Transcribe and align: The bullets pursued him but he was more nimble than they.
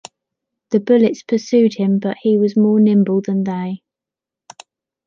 The 0.71 0.79
bullets 0.79 1.21
pursued 1.21 1.75
him 1.75 1.99
but 1.99 2.17
he 2.23 2.35
was 2.39 2.57
more 2.57 2.79
nimble 2.79 3.21
than 3.23 3.43
they. 3.43 3.83